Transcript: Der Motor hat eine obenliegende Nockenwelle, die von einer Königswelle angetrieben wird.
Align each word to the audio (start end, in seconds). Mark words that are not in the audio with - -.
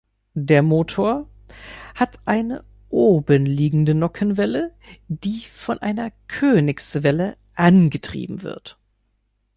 Der 0.33 0.63
Motor 0.63 1.29
hat 1.93 2.21
eine 2.25 2.65
obenliegende 2.89 3.93
Nockenwelle, 3.93 4.73
die 5.07 5.41
von 5.53 5.77
einer 5.77 6.11
Königswelle 6.27 7.37
angetrieben 7.53 8.41
wird. 8.41 8.79